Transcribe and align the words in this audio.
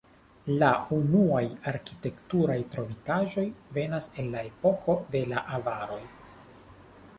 La 0.61 0.69
unuaj 0.95 1.41
arkitekturaj 1.71 2.57
trovitaĵoj 2.77 3.45
venas 3.77 4.09
el 4.23 4.33
la 4.39 4.43
epoko 4.51 4.99
de 5.17 5.25
la 5.35 5.47
avaroj. 5.61 6.03